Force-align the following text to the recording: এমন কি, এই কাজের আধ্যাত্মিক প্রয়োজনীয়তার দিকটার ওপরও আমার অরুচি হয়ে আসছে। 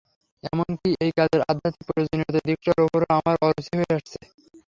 এমন 0.43 0.69
কি, 0.79 0.89
এই 1.05 1.11
কাজের 1.17 1.41
আধ্যাত্মিক 1.43 1.85
প্রয়োজনীয়তার 1.89 2.45
দিকটার 2.47 2.79
ওপরও 2.85 3.09
আমার 3.17 3.35
অরুচি 3.45 3.73
হয়ে 3.79 3.95
আসছে। 3.97 4.19